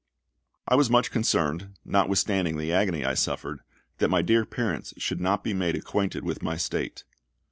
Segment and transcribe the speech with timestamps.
[0.67, 3.59] I was much concerned, notwithstanding the agony I suffered,
[3.99, 7.03] that my dear parents should not be made acquainted with my state.